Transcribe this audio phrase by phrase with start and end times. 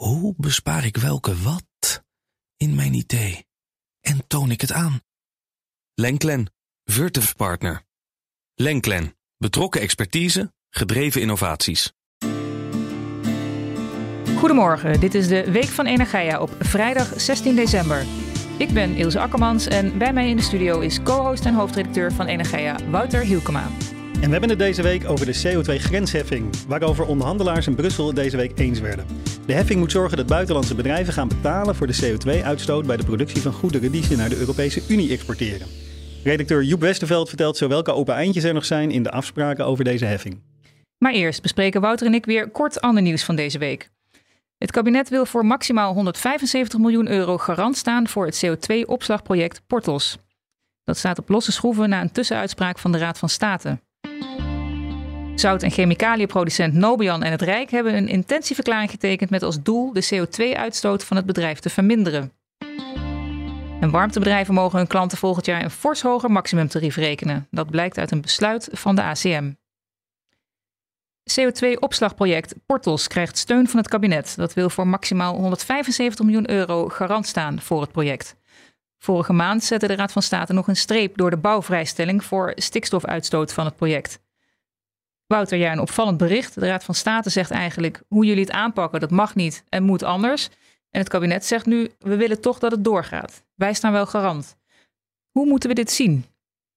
[0.00, 2.02] Hoe bespaar ik welke wat
[2.56, 3.46] in mijn idee?
[4.00, 5.00] En toon ik het aan?
[5.94, 6.52] Lenklen,
[6.84, 7.82] Virtuf Partner.
[8.54, 11.92] Lenklen, betrokken expertise, gedreven innovaties.
[14.36, 18.06] Goedemorgen, dit is de Week van Energia op vrijdag 16 december.
[18.58, 22.26] Ik ben Ilse Akkermans en bij mij in de studio is co-host en hoofdredacteur van
[22.26, 23.68] Energia, Wouter Hielkema.
[24.20, 28.58] En we hebben het deze week over de CO2-grensheffing, waarover onderhandelaars in Brussel deze week
[28.58, 29.06] eens werden.
[29.46, 33.42] De heffing moet zorgen dat buitenlandse bedrijven gaan betalen voor de CO2-uitstoot bij de productie
[33.42, 35.66] van goederen die ze naar de Europese Unie exporteren.
[36.24, 39.84] Redacteur Joep Westerveld vertelt zo welke open eindjes er nog zijn in de afspraken over
[39.84, 40.40] deze heffing.
[40.98, 43.90] Maar eerst bespreken Wouter en ik weer kort ander nieuws van deze week.
[44.58, 50.18] Het kabinet wil voor maximaal 175 miljoen euro garant staan voor het CO2-opslagproject Portos.
[50.84, 53.78] Dat staat op losse schroeven na een tussenuitspraak van de Raad van State.
[55.40, 60.06] Zout- en chemicaliënproducent Nobian en het Rijk hebben een intentieverklaring getekend met als doel de
[60.14, 62.32] CO2-uitstoot van het bedrijf te verminderen.
[63.80, 67.46] En warmtebedrijven mogen hun klanten volgend jaar een fors hoger maximumtarief rekenen.
[67.50, 69.52] Dat blijkt uit een besluit van de ACM.
[71.30, 74.32] CO2-opslagproject Portos krijgt steun van het kabinet.
[74.36, 78.36] Dat wil voor maximaal 175 miljoen euro garant staan voor het project.
[78.98, 83.52] Vorige maand zette de Raad van State nog een streep door de bouwvrijstelling voor stikstofuitstoot
[83.52, 84.20] van het project.
[85.30, 86.54] Wouter, ja, een opvallend bericht.
[86.54, 90.02] De Raad van State zegt eigenlijk hoe jullie het aanpakken, dat mag niet en moet
[90.02, 90.48] anders.
[90.90, 93.44] En het kabinet zegt nu, we willen toch dat het doorgaat.
[93.54, 94.56] Wij staan wel garant.
[95.30, 96.24] Hoe moeten we dit zien?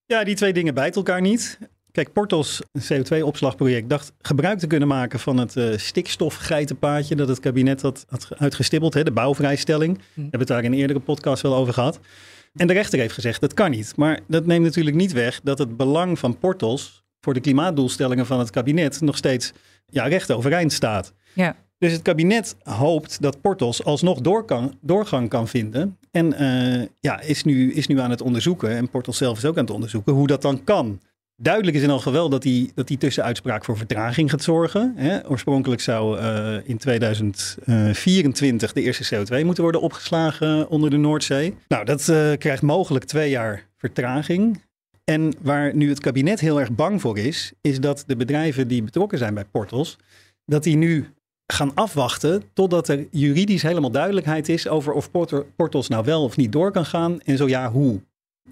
[0.05, 1.57] Ja, die twee dingen bijten elkaar niet.
[1.91, 7.39] Kijk, Portos, een CO2-opslagproject, dacht gebruik te kunnen maken van het uh, stikstofgeitenpaadje dat het
[7.39, 9.97] kabinet had, had uitgestippeld, hè, de bouwvrijstelling.
[9.97, 10.03] Hm.
[10.15, 11.99] We hebben het daar in een eerdere podcast wel over gehad.
[12.53, 13.95] En de rechter heeft gezegd, dat kan niet.
[13.95, 18.39] Maar dat neemt natuurlijk niet weg dat het belang van Portos voor de klimaatdoelstellingen van
[18.39, 19.53] het kabinet nog steeds
[19.85, 21.13] ja, recht overeind staat.
[21.33, 21.55] Ja.
[21.77, 25.97] Dus het kabinet hoopt dat Portos alsnog door kan, doorgang kan vinden.
[26.11, 29.57] En uh, ja, is nu, is nu aan het onderzoeken, en Portos zelf is ook
[29.57, 30.99] aan het onderzoeken, hoe dat dan kan.
[31.35, 34.93] Duidelijk is in al geval dat die, dat die tussenuitspraak voor vertraging gaat zorgen.
[34.95, 35.29] Hè.
[35.29, 41.55] Oorspronkelijk zou uh, in 2024 de eerste CO2 moeten worden opgeslagen onder de Noordzee.
[41.67, 44.61] Nou, dat uh, krijgt mogelijk twee jaar vertraging.
[45.03, 48.83] En waar nu het kabinet heel erg bang voor is, is dat de bedrijven die
[48.83, 49.97] betrokken zijn bij Portos,
[50.45, 51.07] dat die nu
[51.47, 55.11] gaan afwachten totdat er juridisch helemaal duidelijkheid is over of
[55.55, 58.01] Portos nou wel of niet door kan gaan en zo ja, hoe.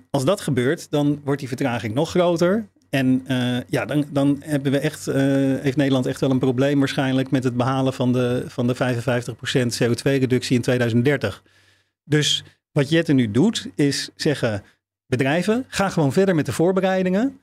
[0.10, 2.68] Als dat gebeurt, dan wordt die vertraging nog groter.
[2.90, 5.16] En uh, ja, dan, dan hebben we echt, uh,
[5.62, 8.78] heeft Nederland echt wel een probleem waarschijnlijk met het behalen van de, van de 55%
[9.84, 11.44] CO2-reductie in 2030.
[12.04, 14.64] Dus wat Jette nu doet, is zeggen:
[15.12, 17.40] bedrijven, ga gewoon verder met de voorbereidingen.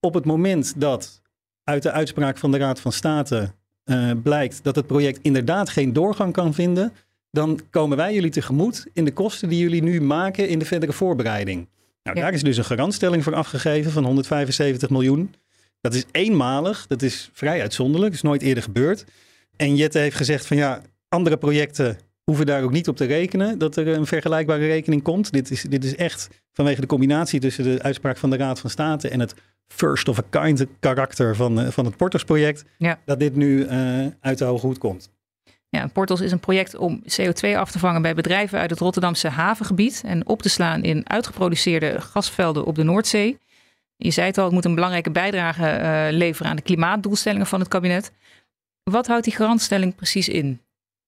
[0.00, 1.22] Op het moment dat
[1.64, 3.52] uit de uitspraak van de Raad van State
[3.84, 6.92] uh, blijkt dat het project inderdaad geen doorgang kan vinden,
[7.30, 10.92] dan komen wij jullie tegemoet in de kosten die jullie nu maken in de verdere
[10.92, 11.68] voorbereiding.
[12.02, 12.22] Nou, ja.
[12.22, 15.34] daar is dus een garantstelling voor afgegeven van 175 miljoen.
[15.80, 19.04] Dat is eenmalig, dat is vrij uitzonderlijk, is nooit eerder gebeurd.
[19.56, 23.58] En Jette heeft gezegd van ja, andere projecten hoeven daar ook niet op te rekenen
[23.58, 25.32] dat er een vergelijkbare rekening komt.
[25.32, 28.70] Dit is, dit is echt vanwege de combinatie tussen de uitspraak van de Raad van
[28.70, 29.34] State en het
[29.68, 32.98] first of a kind karakter van, van het Porters-project, ja.
[33.04, 35.10] dat dit nu uh, uit de hoge hoed komt.
[35.68, 39.28] Ja, Portals is een project om CO2 af te vangen bij bedrijven uit het Rotterdamse
[39.28, 43.38] havengebied en op te slaan in uitgeproduceerde gasvelden op de Noordzee.
[43.96, 47.60] Je zei het al, het moet een belangrijke bijdrage uh, leveren aan de klimaatdoelstellingen van
[47.60, 48.12] het kabinet.
[48.82, 50.60] Wat houdt die garantstelling precies in?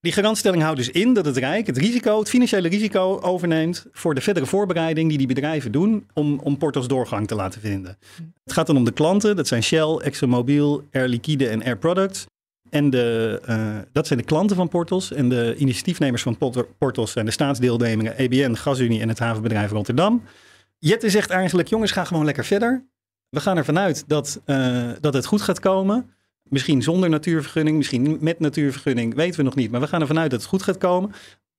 [0.03, 4.15] Die garantstelling houdt dus in dat het Rijk het risico, het financiële risico overneemt voor
[4.15, 7.99] de verdere voorbereiding die die bedrijven doen om, om Portos doorgang te laten vinden.
[8.45, 12.27] Het gaat dan om de klanten, dat zijn Shell, ExxonMobil, Air Liquide en Air Products.
[12.71, 15.13] En de, uh, dat zijn de klanten van Portos.
[15.13, 16.39] En de initiatiefnemers van
[16.79, 20.23] Portos zijn de staatsdeelnemingen EBN, GasUnie en het havenbedrijf Rotterdam.
[20.79, 22.87] Jette zegt eigenlijk, jongens, ga gewoon lekker verder.
[23.29, 26.11] We gaan ervan uit dat, uh, dat het goed gaat komen.
[26.53, 29.71] Misschien zonder natuurvergunning, misschien met natuurvergunning, weten we nog niet.
[29.71, 31.13] Maar we gaan ervan uit dat het goed gaat komen.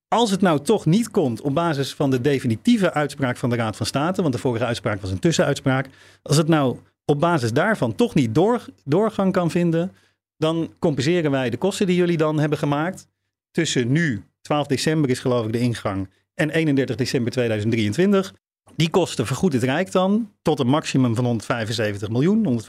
[0.07, 3.75] Als het nou toch niet komt op basis van de definitieve uitspraak van de Raad
[3.75, 5.89] van State, want de vorige uitspraak was een tussenuitspraak.
[6.21, 9.91] Als het nou op basis daarvan toch niet door, doorgang kan vinden,
[10.37, 13.07] dan compenseren wij de kosten die jullie dan hebben gemaakt.
[13.51, 18.33] Tussen nu, 12 december is geloof ik de ingang, en 31 december 2023.
[18.75, 22.61] Die kosten vergoedt het Rijk dan tot een maximum van 175 miljoen,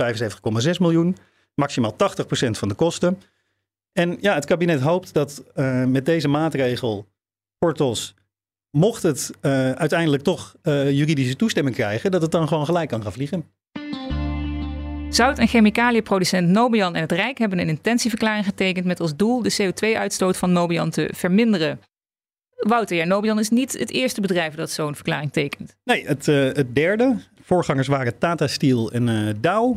[0.64, 1.16] 175,6 miljoen.
[1.54, 1.96] Maximaal 80%
[2.50, 3.20] van de kosten.
[3.92, 7.06] En ja, het kabinet hoopt dat uh, met deze maatregel
[7.58, 8.14] Portos,
[8.70, 13.02] mocht het uh, uiteindelijk toch uh, juridische toestemming krijgen, dat het dan gewoon gelijk kan
[13.02, 13.44] gaan vliegen.
[15.08, 19.56] Zout- en chemicaliënproducent Nobian en het Rijk hebben een intentieverklaring getekend met als doel de
[19.62, 21.80] CO2-uitstoot van Nobian te verminderen.
[22.56, 25.76] Wouter, ja, Nobian is niet het eerste bedrijf dat zo'n verklaring tekent.
[25.84, 27.16] Nee, het, het derde.
[27.42, 29.76] Voorgangers waren Tata Steel en Dow.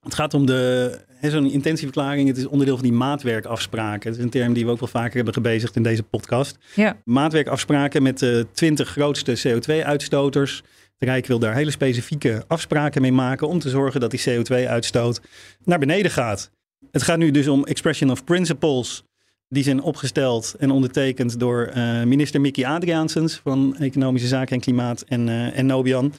[0.00, 2.28] Het gaat om de, zo'n intentieverklaring.
[2.28, 4.10] Het is onderdeel van die maatwerkafspraken.
[4.10, 6.58] Het is een term die we ook wel vaker hebben gebezigd in deze podcast.
[6.74, 6.96] Ja.
[7.04, 10.56] Maatwerkafspraken met de 20 grootste CO2-uitstoters.
[10.98, 15.20] Het Rijk wil daar hele specifieke afspraken mee maken om te zorgen dat die CO2-uitstoot
[15.64, 16.50] naar beneden gaat.
[16.90, 19.04] Het gaat nu dus om expression of principles.
[19.48, 25.02] Die zijn opgesteld en ondertekend door uh, minister Mickey Adriaansens van Economische Zaken en Klimaat
[25.02, 26.12] en, uh, en Nobian.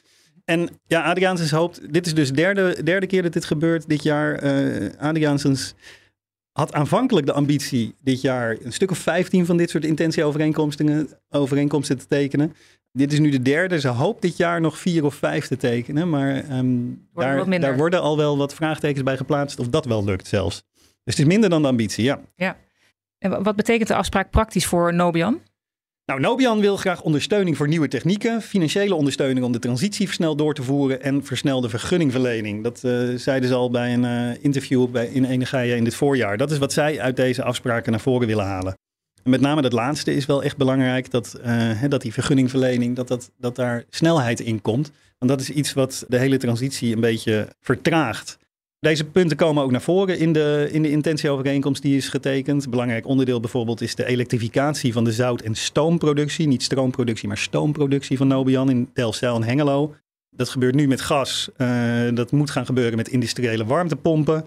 [0.44, 4.02] En ja, Adriaansens hoopt, dit is dus de derde, derde keer dat dit gebeurt dit
[4.02, 4.44] jaar.
[4.44, 5.74] Uh, Adriaansens
[6.52, 11.98] had aanvankelijk de ambitie dit jaar een stuk of 15 van dit soort intentieovereenkomsten overeenkomsten
[11.98, 12.54] te tekenen.
[12.92, 13.80] Dit is nu de derde.
[13.80, 16.10] Ze hoopt dit jaar nog vier of vijf te tekenen.
[16.10, 20.26] Maar um, daar, daar worden al wel wat vraagtekens bij geplaatst of dat wel lukt
[20.26, 20.64] zelfs.
[21.04, 22.20] Dus het is minder dan de ambitie, ja.
[22.36, 22.56] Ja.
[23.18, 25.40] En wat betekent de afspraak praktisch voor Nobian?
[26.06, 30.54] Nou, Nobian wil graag ondersteuning voor nieuwe technieken, financiële ondersteuning om de transitie versneld door
[30.54, 32.62] te voeren en versnelde vergunningverlening.
[32.62, 36.36] Dat uh, zeiden ze al bij een uh, interview bij, in Enegaia in dit voorjaar.
[36.36, 38.74] Dat is wat zij uit deze afspraken naar voren willen halen.
[39.22, 43.08] En met name dat laatste is wel echt belangrijk, dat, uh, dat die vergunningverlening, dat,
[43.08, 44.90] dat, dat daar snelheid in komt.
[45.18, 48.38] Want dat is iets wat de hele transitie een beetje vertraagt.
[48.82, 52.70] Deze punten komen ook naar voren in de, in de intentieovereenkomst die is getekend.
[52.70, 56.46] Belangrijk onderdeel bijvoorbeeld is de elektrificatie van de zout- en stoomproductie.
[56.46, 59.94] Niet stroomproductie, maar stoomproductie van Nobian in Delfzijl en Hengelo.
[60.30, 61.50] Dat gebeurt nu met gas.
[61.56, 64.44] Uh, dat moet gaan gebeuren met industriële warmtepompen.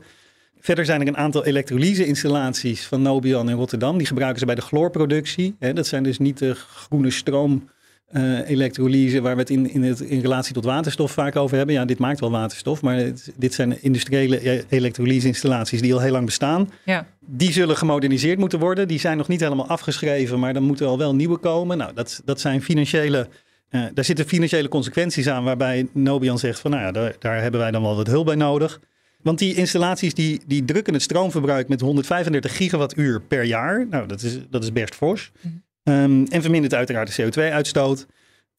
[0.59, 3.97] Verder zijn er een aantal elektrolyse-installaties van Nobian in Rotterdam.
[3.97, 5.55] Die gebruiken ze bij de chloorproductie.
[5.73, 7.69] Dat zijn dus niet de groene stroom
[8.17, 11.75] uh, elektrolyse, waar we het in, in, het in relatie tot waterstof vaak over hebben.
[11.75, 16.25] Ja, dit maakt wel waterstof, maar het, dit zijn industriële elektrolyse-installaties die al heel lang
[16.25, 16.71] bestaan.
[16.85, 17.07] Ja.
[17.19, 18.87] Die zullen gemoderniseerd moeten worden.
[18.87, 21.77] Die zijn nog niet helemaal afgeschreven, maar dan moeten al wel nieuwe komen.
[21.77, 23.27] Nou, dat, dat zijn financiële.
[23.71, 27.59] Uh, daar zitten financiële consequenties aan, waarbij Nobian zegt van, nou ja, daar, daar hebben
[27.59, 28.79] wij dan wel wat hulp bij nodig.
[29.21, 33.87] Want die installaties die, die drukken het stroomverbruik met 135 gigawattuur per jaar.
[33.89, 35.31] Nou, dat is, dat is best fors.
[35.41, 35.63] Mm.
[35.89, 38.07] Um, en vermindert uiteraard de CO2-uitstoot.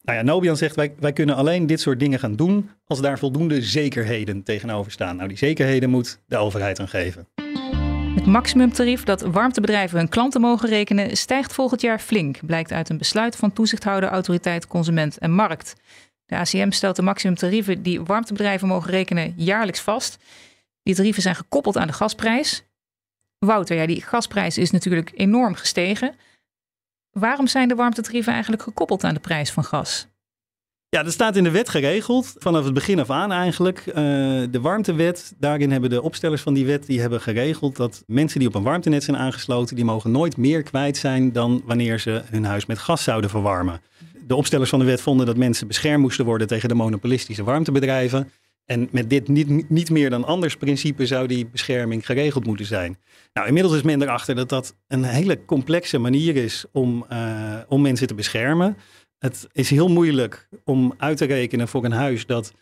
[0.01, 3.19] Nou ja, Nobian zegt wij, wij kunnen alleen dit soort dingen gaan doen als daar
[3.19, 5.15] voldoende zekerheden tegenover staan.
[5.15, 7.27] Nou, die zekerheden moet de overheid aan geven.
[8.15, 12.97] Het maximumtarief dat warmtebedrijven hun klanten mogen rekenen stijgt volgend jaar flink, blijkt uit een
[12.97, 15.75] besluit van toezichthouder Autoriteit Consument en Markt.
[16.25, 20.17] De ACM stelt de maximumtarieven die warmtebedrijven mogen rekenen jaarlijks vast.
[20.83, 22.63] Die tarieven zijn gekoppeld aan de gasprijs.
[23.39, 26.15] Wouter, ja, die gasprijs is natuurlijk enorm gestegen.
[27.19, 30.07] Waarom zijn de warmtetarieven eigenlijk gekoppeld aan de prijs van gas?
[30.89, 33.83] Ja, dat staat in de wet geregeld, vanaf het begin af aan eigenlijk.
[33.87, 33.93] Uh,
[34.51, 38.47] de warmtewet, daarin hebben de opstellers van die wet die hebben geregeld dat mensen die
[38.47, 42.45] op een warmtenet zijn aangesloten, die mogen nooit meer kwijt zijn dan wanneer ze hun
[42.45, 43.81] huis met gas zouden verwarmen.
[44.27, 48.31] De opstellers van de wet vonden dat mensen beschermd moesten worden tegen de monopolistische warmtebedrijven.
[48.67, 52.97] En met dit niet, niet meer dan anders principe zou die bescherming geregeld moeten zijn.
[53.33, 57.81] Nou, inmiddels is men erachter dat dat een hele complexe manier is om, uh, om
[57.81, 58.77] mensen te beschermen.
[59.19, 62.53] Het is heel moeilijk om uit te rekenen voor een huis dat,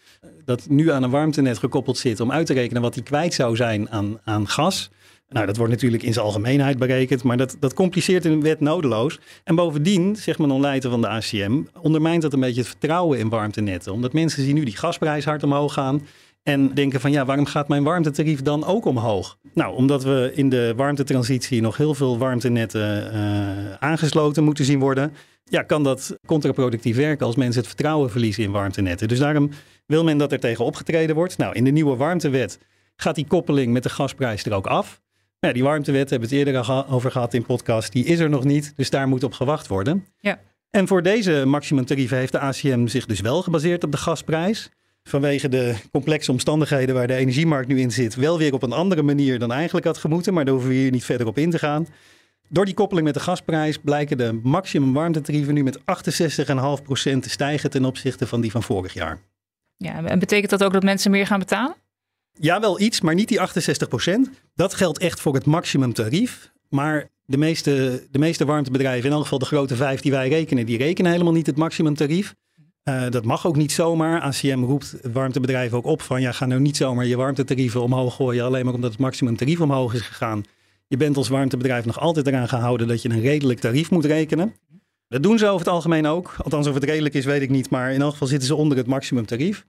[0.44, 3.56] dat nu aan een warmtenet gekoppeld zit, om uit te rekenen wat die kwijt zou
[3.56, 4.90] zijn aan, aan gas.
[5.28, 9.20] Nou, dat wordt natuurlijk in zijn algemeenheid berekend, maar dat, dat compliceert een wet nodeloos.
[9.44, 13.30] En bovendien, zegt men onleiter van de ACM, ondermijnt dat een beetje het vertrouwen in
[13.30, 13.94] warmtenetten.
[13.94, 16.02] Omdat mensen zien nu die gasprijs hard omhoog gaan.
[16.44, 19.38] En denken van ja, waarom gaat mijn warmtetarief dan ook omhoog?
[19.54, 25.14] Nou, omdat we in de warmtetransitie nog heel veel warmtenetten uh, aangesloten moeten zien worden.
[25.44, 29.08] Ja, kan dat contraproductief werken als mensen het vertrouwen verliezen in warmtenetten.
[29.08, 29.50] Dus daarom
[29.86, 31.38] wil men dat er tegen opgetreden wordt.
[31.38, 32.60] Nou, in de nieuwe warmtewet
[32.96, 35.02] gaat die koppeling met de gasprijs er ook af.
[35.46, 37.92] Ja, die warmtewet hebben we het eerder over gehad in podcast.
[37.92, 40.06] Die is er nog niet, dus daar moet op gewacht worden.
[40.20, 40.40] Ja.
[40.70, 44.70] En voor deze maximumtarieven heeft de ACM zich dus wel gebaseerd op de gasprijs.
[45.04, 49.02] Vanwege de complexe omstandigheden waar de energiemarkt nu in zit, wel weer op een andere
[49.02, 50.34] manier dan eigenlijk had gemoeten.
[50.34, 51.88] Maar daar hoeven we hier niet verder op in te gaan.
[52.50, 55.84] Door die koppeling met de gasprijs blijken de maximum warmtetarieven nu met 68,5%
[57.20, 59.20] te stijgen ten opzichte van die van vorig jaar.
[59.78, 61.76] Ja, en betekent dat ook dat mensen meer gaan betalen?
[62.40, 64.30] Ja, wel iets, maar niet die 68%.
[64.56, 66.52] Dat geldt echt voor het maximumtarief.
[66.70, 70.66] Maar de meeste, de meeste warmtebedrijven, in elk geval de grote vijf die wij rekenen,
[70.66, 72.36] die rekenen helemaal niet het maximumtarief.
[72.84, 74.22] Uh, dat mag ook niet zomaar.
[74.22, 78.46] ACM roept warmtebedrijven ook op van ja, ga nou niet zomaar je warmtetarieven omhoog gooien,
[78.46, 80.44] alleen maar omdat het maximumtarief omhoog is gegaan.
[80.88, 84.56] Je bent als warmtebedrijf nog altijd eraan gehouden dat je een redelijk tarief moet rekenen.
[85.08, 86.36] Dat doen ze over het algemeen ook.
[86.44, 87.70] Althans, of het redelijk is, weet ik niet.
[87.70, 89.66] Maar in elk geval zitten ze onder het maximumtarief.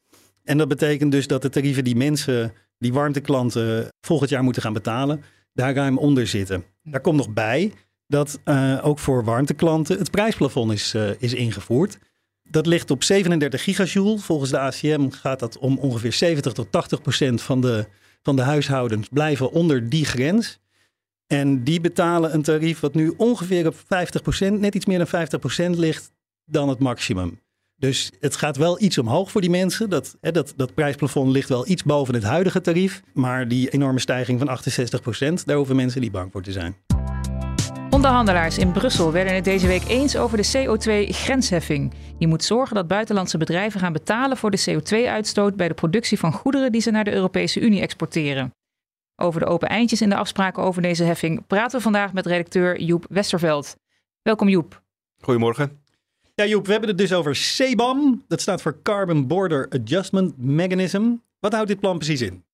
[0.47, 4.73] En dat betekent dus dat de tarieven die mensen die warmteklanten volgend jaar moeten gaan
[4.73, 5.23] betalen,
[5.53, 6.65] daar ruim onder zitten.
[6.83, 7.73] Daar komt nog bij
[8.07, 11.99] dat uh, ook voor warmteklanten het prijsplafond is, uh, is ingevoerd.
[12.43, 14.19] Dat ligt op 37 gigajoule.
[14.19, 17.87] Volgens de ACM gaat dat om ongeveer 70 tot 80 procent van de,
[18.23, 20.59] van de huishoudens blijven onder die grens.
[21.27, 25.07] En die betalen een tarief wat nu ongeveer op 50 procent, net iets meer dan
[25.07, 26.13] 50 procent ligt
[26.45, 27.41] dan het maximum.
[27.79, 29.91] Dus het gaat wel iets omhoog voor die mensen.
[29.91, 33.03] Dat, hè, dat, dat prijsplafond ligt wel iets boven het huidige tarief.
[33.13, 36.77] Maar die enorme stijging van 68 procent, daar hoeven mensen niet bang voor te zijn.
[37.91, 41.93] Onderhandelaars in Brussel werden het deze week eens over de CO2-grensheffing.
[42.19, 46.33] Die moet zorgen dat buitenlandse bedrijven gaan betalen voor de CO2-uitstoot bij de productie van
[46.33, 48.51] goederen die ze naar de Europese Unie exporteren.
[49.17, 52.81] Over de open eindjes in de afspraken over deze heffing praten we vandaag met redacteur
[52.81, 53.77] Joep Westerveld.
[54.23, 54.83] Welkom Joep.
[55.21, 55.85] Goedemorgen.
[56.37, 58.25] Ja Joep, we hebben het dus over CBAM.
[58.29, 61.13] Dat staat voor Carbon Border Adjustment Mechanism.
[61.41, 62.45] Wat houdt dit plan precies in?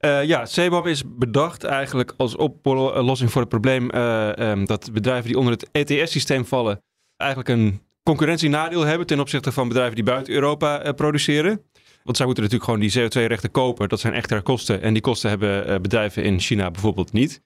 [0.00, 5.26] Uh, ja, CBAM is bedacht eigenlijk als oplossing voor het probleem uh, um, dat bedrijven
[5.26, 6.82] die onder het ETS-systeem vallen
[7.16, 11.62] eigenlijk een concurrentienadeel hebben ten opzichte van bedrijven die buiten Europa uh, produceren.
[12.02, 13.88] Want zij moeten natuurlijk gewoon die CO2-rechten kopen.
[13.88, 14.82] Dat zijn echte kosten.
[14.82, 17.42] En die kosten hebben bedrijven in China bijvoorbeeld niet.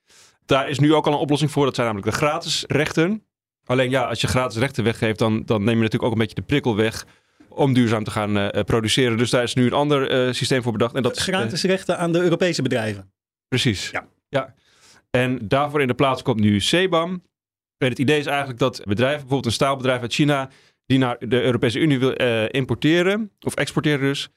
[0.46, 1.64] Daar is nu ook al een oplossing voor.
[1.64, 3.22] Dat zijn namelijk de gratis rechten.
[3.68, 6.34] Alleen ja, als je gratis rechten weggeeft, dan, dan neem je natuurlijk ook een beetje
[6.34, 7.06] de prikkel weg
[7.48, 9.16] om duurzaam te gaan uh, produceren.
[9.16, 10.94] Dus daar is nu een ander uh, systeem voor bedacht.
[10.94, 13.12] En dat gratis rechten aan de Europese bedrijven.
[13.48, 13.90] Precies.
[13.90, 14.06] Ja.
[14.28, 14.54] ja.
[15.10, 17.22] En daarvoor in de plaats komt nu CBAM.
[17.78, 20.50] En het idee is eigenlijk dat bedrijven, bijvoorbeeld een staalbedrijf uit China,
[20.86, 24.28] die naar de Europese Unie wil uh, importeren, of exporteren dus,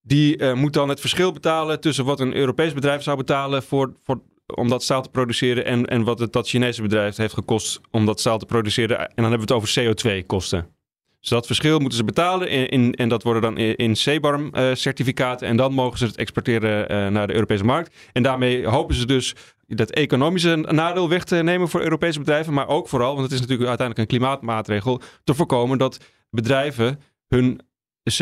[0.00, 4.20] die moet dan het verschil betalen tussen wat een Europees bedrijf zou betalen voor, voor,
[4.54, 8.06] om dat staal te produceren en, en wat het dat Chinese bedrijf heeft gekost om
[8.06, 8.98] dat staal te produceren.
[8.98, 10.76] En dan hebben we het over CO2-kosten.
[11.20, 15.48] Dus dat verschil moeten ze betalen in, in en dat worden dan in, CBARM-certificaten.
[15.48, 17.96] en dan mogen ze het exporteren uh, naar de Europese markt.
[18.12, 19.34] En daarmee hopen ze dus
[19.66, 22.52] dat economische nadeel weg te nemen voor Europese bedrijven.
[22.52, 25.98] Maar ook vooral, want het is natuurlijk uiteindelijk een klimaatmaatregel, te voorkomen dat
[26.30, 27.60] bedrijven hun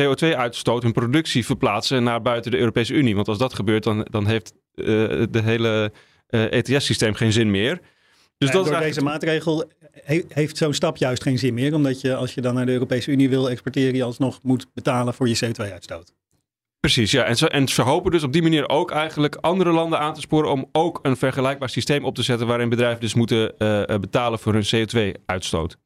[0.00, 3.14] CO2-uitstoot, hun productie verplaatsen naar buiten de Europese Unie.
[3.14, 4.87] Want als dat gebeurt, dan, dan heeft uh,
[5.30, 7.80] de hele eh, ETS-systeem geen zin meer.
[8.38, 9.71] Dus dat door deze maatregel
[10.28, 11.75] heeft zo'n stap juist geen zin meer.
[11.75, 15.14] Omdat je als je dan naar de Europese Unie wil exporteren, je alsnog moet betalen
[15.14, 16.14] voor je CO2-uitstoot.
[16.80, 17.25] Precies, ja.
[17.25, 20.21] En ze, en ze hopen dus op die manier ook eigenlijk andere landen aan te
[20.21, 24.38] sporen om ook een vergelijkbaar systeem op te zetten waarin bedrijven dus moeten uh, betalen
[24.38, 25.76] voor hun CO2-uitstoot.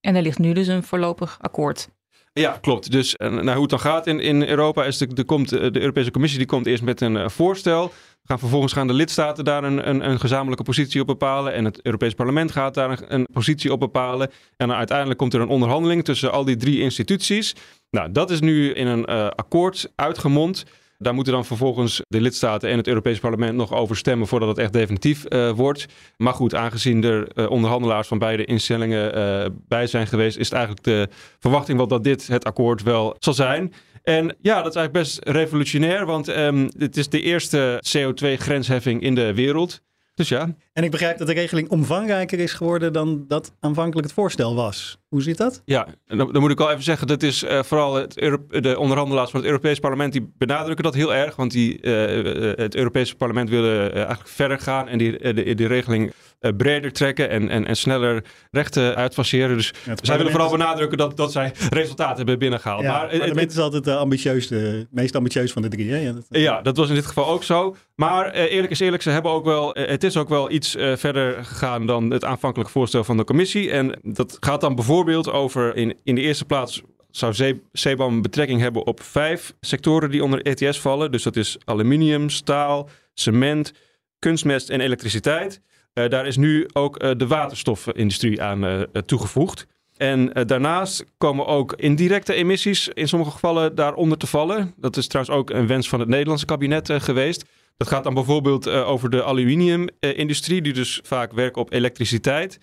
[0.00, 1.88] En er ligt nu dus een voorlopig akkoord.
[2.32, 2.90] Ja, klopt.
[2.90, 6.10] Dus nou, hoe het dan gaat in, in Europa is de, de, komt, de Europese
[6.10, 7.92] Commissie die komt eerst met een uh, voorstel.
[8.24, 11.52] Gaan vervolgens gaan de lidstaten daar een, een, een, gezamenlijke positie op bepalen.
[11.52, 14.30] En het Europees Parlement gaat daar een, een positie op bepalen.
[14.56, 17.54] En uiteindelijk komt er een onderhandeling tussen al die drie instituties.
[17.90, 20.64] Nou, dat is nu in een uh, akkoord uitgemond.
[21.02, 24.58] Daar moeten dan vervolgens de lidstaten en het Europese parlement nog over stemmen voordat het
[24.58, 25.86] echt definitief uh, wordt.
[26.16, 30.54] Maar goed, aangezien er uh, onderhandelaars van beide instellingen uh, bij zijn geweest, is het
[30.54, 33.72] eigenlijk de verwachting wel dat dit het akkoord wel zal zijn.
[34.02, 39.14] En ja, dat is eigenlijk best revolutionair, want um, het is de eerste CO2-grensheffing in
[39.14, 39.82] de wereld.
[40.14, 40.54] Dus ja.
[40.72, 44.98] En ik begrijp dat de regeling omvangrijker is geworden dan dat aanvankelijk het voorstel was.
[45.08, 45.62] Hoe zit dat?
[45.64, 48.14] Ja, dan, dan moet ik wel even zeggen, dat is uh, vooral het
[48.48, 51.36] de onderhandelaars van het Europees Parlement die benadrukken dat heel erg.
[51.36, 56.12] Want die, uh, het Europese parlement wilde eigenlijk verder gaan en die, die, die regeling
[56.56, 59.56] breder trekken en, en, en sneller rechten uitfaseren.
[59.56, 62.82] Dus ja, zij willen vooral benadrukken dat, dat zij resultaten hebben binnengehaald.
[62.82, 65.90] Ja, maar, het parlement is altijd de ambitieus, de meest ambitieus van de drie.
[65.90, 65.96] Hè?
[65.96, 67.76] Ja, dat, ja, dat was in dit geval ook zo.
[67.94, 71.86] Maar eerlijk is eerlijk, ze hebben ook wel, het is ook wel iets verder gegaan
[71.86, 73.70] dan het aanvankelijk voorstel van de commissie.
[73.70, 76.82] En dat gaat dan bijvoorbeeld over in, in de eerste plaats
[77.16, 81.10] zou CBAM betrekking hebben op vijf sectoren die onder ETS vallen.
[81.10, 83.72] Dus dat is aluminium, staal, cement,
[84.18, 85.60] kunstmest en elektriciteit.
[85.94, 89.66] Uh, daar is nu ook uh, de waterstofindustrie aan uh, toegevoegd.
[89.96, 94.74] En daarnaast komen ook indirecte emissies in sommige gevallen daaronder te vallen.
[94.76, 97.44] Dat is trouwens ook een wens van het Nederlandse kabinet geweest.
[97.76, 102.58] Dat gaat dan bijvoorbeeld over de aluminiumindustrie, die dus vaak werkt op elektriciteit.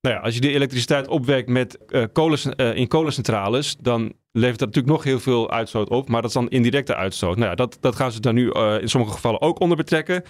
[0.00, 1.78] Nou ja, als je die elektriciteit opwekt met,
[2.12, 6.30] kolens, uh, in kolencentrales, dan levert dat natuurlijk nog heel veel uitstoot op, maar dat
[6.30, 7.36] is dan indirecte uitstoot.
[7.36, 10.22] Nou ja, dat, dat gaan ze dan nu in sommige gevallen ook onder betrekken.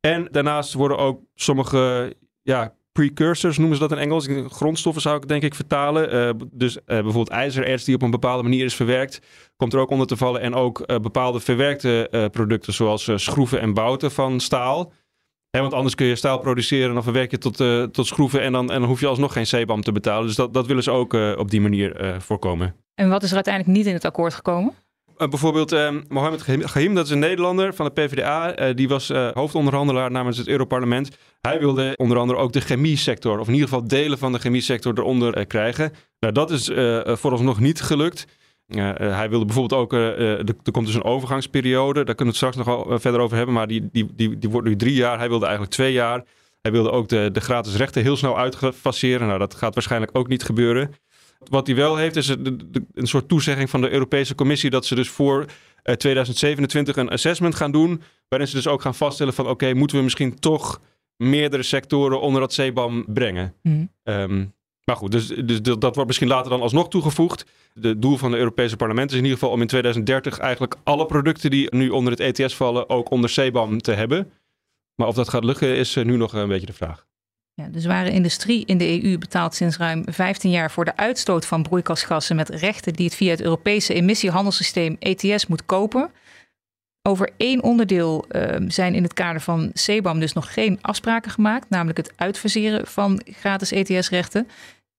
[0.00, 4.28] En daarnaast worden ook sommige ja, precursors noemen ze dat in Engels.
[4.48, 6.14] Grondstoffen zou ik denk ik vertalen.
[6.14, 9.20] Uh, dus uh, bijvoorbeeld ijzererts die op een bepaalde manier is verwerkt,
[9.56, 10.40] komt er ook onder te vallen.
[10.40, 14.92] En ook uh, bepaalde verwerkte producten zoals schroeven en bouten van staal.
[15.50, 17.56] Hè, want anders kun je staal produceren en dan verwerk je tot,
[17.92, 20.26] tot schroeven en dan, en dan hoef je alsnog geen CBAM te betalen.
[20.26, 22.74] Dus dat, dat willen ze ook op die manier voorkomen.
[22.94, 24.74] En wat is er uiteindelijk niet in het akkoord gekomen?
[25.18, 28.58] Eh, bijvoorbeeld uh, Mohamed Gahim, dat is een Nederlander van de PvdA.
[28.68, 31.18] Uh, die was uh, hoofdonderhandelaar namens het Europarlement.
[31.40, 34.98] Hij wilde onder andere ook de chemiesector, of in ieder geval delen van de chemiesector
[34.98, 35.92] eronder krijgen.
[36.20, 36.70] Nou, dat is
[37.20, 38.26] vooralsnog niet gelukt.
[38.98, 43.00] hij wilde bijvoorbeeld ook, er komt dus een overgangsperiode, daar kunnen we het straks nog
[43.00, 45.18] verder over hebben, maar die, die, die, die wordt nu drie jaar.
[45.18, 46.24] Hij wilde eigenlijk twee jaar.
[46.60, 49.26] Hij wilde ook de, de gratis rechten heel snel uitfaceren.
[49.26, 50.94] Nou, dat gaat waarschijnlijk ook niet gebeuren.
[51.38, 55.08] Wat hij wel heeft, is een soort toezegging van de Europese Commissie dat ze dus
[55.08, 55.44] voor
[55.96, 58.02] 2027 eh, een assessment gaan doen.
[58.28, 60.80] Waarin ze dus ook gaan vaststellen van oké, moeten we misschien toch
[61.16, 63.54] meerdere sectoren onder dat CBAM brengen.
[63.62, 63.84] Mhm.
[64.02, 64.44] Ehm,
[64.84, 67.46] maar goed, dus, dus dat wordt misschien later dan alsnog toegevoegd.
[67.80, 71.06] Het doel van het Europese parlement is in ieder geval om in 2030 eigenlijk alle
[71.06, 74.32] producten die nu onder het ETS vallen ook onder CBAM te hebben.
[74.94, 77.06] Maar of dat gaat lukken is eh, nu nog een beetje de vraag.
[77.58, 81.46] Ja, de zware industrie in de EU betaalt sinds ruim 15 jaar voor de uitstoot
[81.46, 86.10] van broeikasgassen met rechten die het via het Europese emissiehandelssysteem ETS moet kopen.
[87.02, 91.70] Over één onderdeel uh, zijn in het kader van CBAM dus nog geen afspraken gemaakt,
[91.70, 94.48] namelijk het uitfaseren van gratis ETS-rechten.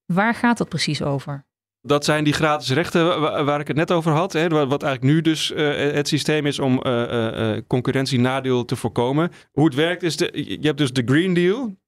[0.06, 1.44] Waar gaat dat precies over?
[1.80, 4.32] Dat zijn die gratis rechten waar ik het net over had.
[4.32, 9.30] Hè, wat eigenlijk nu dus uh, het systeem is om uh, uh, concurrentienadeel te voorkomen.
[9.52, 11.78] Hoe het werkt is, de, je hebt dus de Green Deal.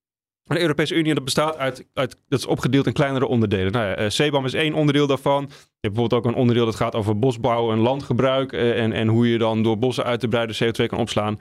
[0.45, 3.73] De Europese Unie dat bestaat uit, uit, dat is opgedeeld in kleinere onderdelen.
[3.73, 5.43] Nou ja, CBAM is één onderdeel daarvan.
[5.43, 5.49] Je
[5.81, 8.53] hebt bijvoorbeeld ook een onderdeel dat gaat over bosbouw en landgebruik.
[8.53, 11.39] en, en hoe je dan door bossen uit te breiden CO2 kan opslaan.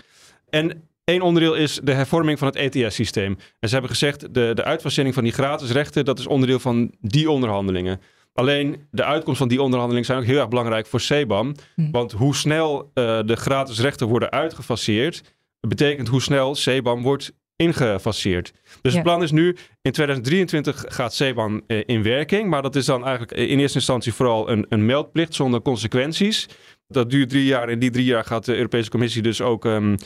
[0.49, 3.37] En één onderdeel is de hervorming van het ETS-systeem.
[3.59, 6.91] En ze hebben gezegd, de, de uitfasering van die gratis rechten, dat is onderdeel van
[7.01, 7.99] die onderhandelingen.
[8.33, 11.55] Alleen de uitkomst van die onderhandelingen zijn ook heel erg belangrijk voor CBAM.
[11.75, 11.91] Hm.
[11.91, 18.53] Want hoe snel uh, de gratis rechten worden uitgefaseerd, betekent hoe snel CBAM wordt ingefaseerd.
[18.81, 22.49] Dus het plan is nu, in 2023 gaat CBAM uh, in werking.
[22.49, 26.47] Maar dat is dan eigenlijk in eerste instantie vooral een, een meldplicht zonder consequenties.
[26.87, 27.69] Dat duurt drie jaar.
[27.69, 29.97] In die drie jaar gaat de Europese Commissie dus ook um, uh,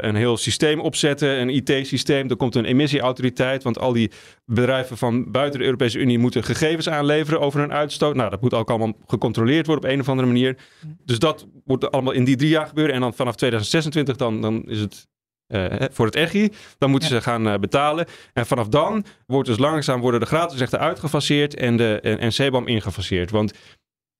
[0.00, 1.40] een heel systeem opzetten.
[1.40, 2.30] Een IT-systeem.
[2.30, 3.62] Er komt een emissieautoriteit.
[3.62, 4.10] Want al die
[4.44, 8.14] bedrijven van buiten de Europese Unie moeten gegevens aanleveren over hun uitstoot.
[8.14, 10.56] Nou, dat moet ook allemaal gecontroleerd worden op een of andere manier.
[11.04, 12.94] Dus dat moet allemaal in die drie jaar gebeuren.
[12.94, 15.08] En dan vanaf 2026 dan, dan is het
[15.48, 16.52] uh, voor het EGI.
[16.78, 18.06] Dan moeten ze gaan uh, betalen.
[18.32, 22.30] En vanaf dan wordt dus langzaam worden de gratis rechten uitgefaseerd en, de, en, en
[22.30, 23.30] CBAM ingefaseerd.
[23.30, 23.52] Want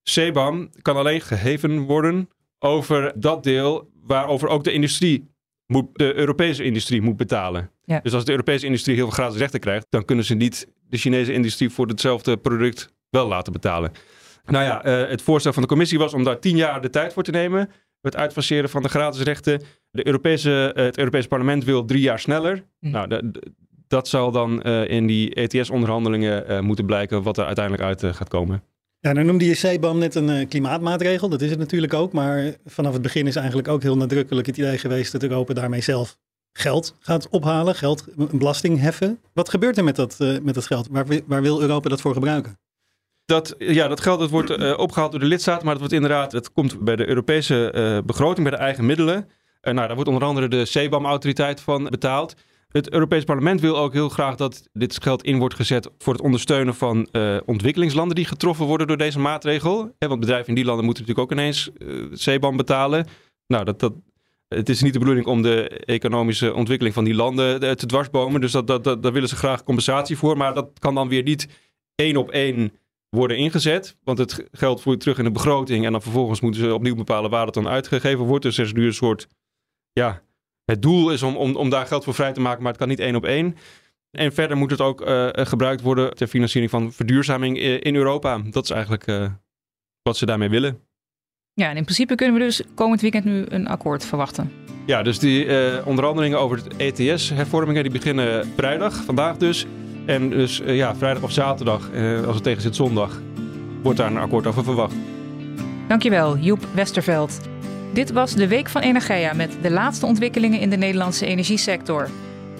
[0.03, 5.31] CBAM kan alleen geheven worden over dat deel waarover ook de industrie
[5.67, 7.71] moet, de Europese industrie moet betalen.
[8.03, 10.97] Dus als de Europese industrie heel veel gratis rechten krijgt, dan kunnen ze niet de
[10.97, 13.93] Chinese industrie voor hetzelfde product wel laten betalen.
[14.45, 17.13] Nou ja, uh, het voorstel van de commissie was om daar tien jaar de tijd
[17.13, 17.71] voor te nemen.
[18.01, 19.63] Het uitfaseren van de gratis rechten.
[19.91, 22.65] De Europese, uh, het Europese parlement wil drie jaar sneller.
[22.81, 22.91] Hm.
[22.91, 23.43] Nou, de,
[23.87, 28.63] dat zal dan uh, in die ETS-onderhandelingen moeten blijken wat er uiteindelijk uit gaat komen.
[29.01, 31.29] Ja, dan noemde je CBAM net een klimaatmaatregel.
[31.29, 32.13] Dat is het natuurlijk ook.
[32.13, 35.81] Maar vanaf het begin is eigenlijk ook heel nadrukkelijk het idee geweest dat Europa daarmee
[35.81, 36.19] zelf
[36.53, 39.21] geld gaat ophalen, geld, een belasting heffen.
[39.33, 40.89] Wat gebeurt er met dat, met dat geld?
[40.91, 42.59] Waar, waar wil Europa dat voor gebruiken?
[43.25, 46.53] Dat, ja, dat geld dat wordt opgehaald door de lidstaten, maar dat wordt inderdaad, het
[46.53, 49.29] komt bij de Europese begroting, bij de eigen middelen.
[49.61, 52.35] Nou, daar wordt onder andere de CBAM-autoriteit van betaald.
[52.69, 56.23] Het Europees Parlement wil ook heel graag dat dit geld in wordt gezet voor het
[56.23, 59.95] ondersteunen van uh, ontwikkelingslanden die getroffen worden door deze maatregel.
[59.99, 63.07] want bedrijven in die landen moeten natuurlijk ook ineens uh, CBAM betalen.
[63.47, 63.93] Nou, dat, dat,
[64.49, 68.41] het is niet de bedoeling om de economische ontwikkeling van die landen te dwarsbomen.
[68.41, 70.37] Dus dat, dat, dat, daar willen ze graag compensatie voor.
[70.37, 71.49] Maar dat kan dan weer niet
[71.95, 72.73] één op één
[73.09, 73.97] worden ingezet.
[74.05, 75.85] Want het geld vloeit terug in de begroting.
[75.85, 78.45] En dan vervolgens moeten ze opnieuw bepalen waar het dan uitgegeven wordt.
[78.45, 79.27] Dus er is nu een soort
[79.99, 80.23] ja,
[80.65, 82.89] het doel is om, om, om daar geld voor vrij te maken, maar het kan
[82.89, 83.57] niet één op één.
[84.11, 88.39] En verder moet het ook uh, gebruikt worden ter financiering van verduurzaming in Europa.
[88.51, 89.27] Dat is eigenlijk uh,
[90.03, 90.81] wat ze daarmee willen.
[91.53, 94.53] Ja, en in principe kunnen we dus komend weekend nu een akkoord verwachten.
[94.87, 99.67] Ja, dus die uh, onderhandelingen over het ETS-hervormingen die beginnen vrijdag, vandaag dus.
[100.07, 101.91] En dus ja, vrijdag of zaterdag,
[102.27, 103.21] als het tegen zit zondag,
[103.83, 104.95] wordt daar een akkoord over verwacht.
[105.89, 107.41] Dankjewel, Joep Westerveld.
[107.93, 112.09] Dit was de Week van Energia met de laatste ontwikkelingen in de Nederlandse energiesector.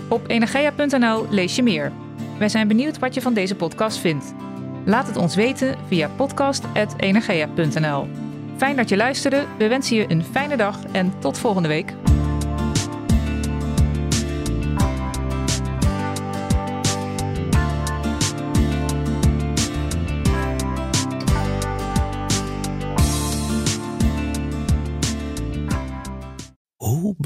[0.09, 1.93] Op energia.nl lees je meer.
[2.39, 4.35] Wij zijn benieuwd wat je van deze podcast vindt.
[4.85, 8.09] Laat het ons weten via podcast.energia.nl.
[8.57, 9.45] Fijn dat je luisterde.
[9.59, 11.95] We wensen je een fijne dag en tot volgende week.